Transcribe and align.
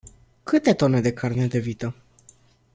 Câte 0.43 0.73
tone 0.73 1.01
de 1.01 1.11
carne 1.13 1.47
de 1.47 1.59
vită? 1.59 1.95